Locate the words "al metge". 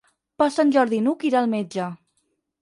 1.43-1.87